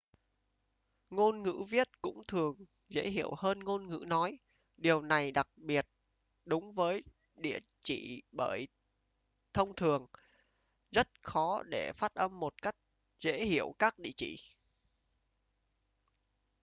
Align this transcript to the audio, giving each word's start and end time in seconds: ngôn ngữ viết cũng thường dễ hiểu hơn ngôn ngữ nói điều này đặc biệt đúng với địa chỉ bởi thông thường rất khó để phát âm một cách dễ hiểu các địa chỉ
ngôn 1.09 1.43
ngữ 1.43 1.55
viết 1.69 2.01
cũng 2.01 2.23
thường 2.27 2.65
dễ 2.89 3.09
hiểu 3.09 3.33
hơn 3.37 3.59
ngôn 3.59 3.87
ngữ 3.87 4.03
nói 4.07 4.39
điều 4.77 5.01
này 5.01 5.31
đặc 5.31 5.47
biệt 5.55 5.87
đúng 6.45 6.73
với 6.73 7.03
địa 7.35 7.59
chỉ 7.81 8.21
bởi 8.31 8.67
thông 9.53 9.75
thường 9.75 10.07
rất 10.91 11.09
khó 11.23 11.63
để 11.63 11.91
phát 11.95 12.13
âm 12.13 12.39
một 12.39 12.61
cách 12.61 12.75
dễ 13.19 13.45
hiểu 13.45 13.73
các 13.79 13.99
địa 13.99 14.11
chỉ 14.17 14.39